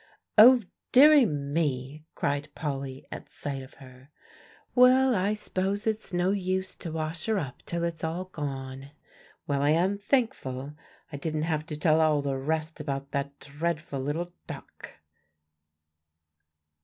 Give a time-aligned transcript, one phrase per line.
[0.35, 4.09] "Oh, deary me!" cried Polly at sight of her.
[4.73, 8.89] "Well, I s'pose it's no use to wash her up till it's all gone.
[9.45, 10.73] Well, I am thankful
[11.11, 14.97] I didn't have to tell all the rest about that dreadful little duck."